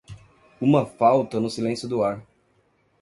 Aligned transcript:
uma 0.59 0.83
falta 0.87 1.39
no 1.39 1.47
silêncio 1.47 1.87
do 1.87 2.01
ar. 2.03 2.25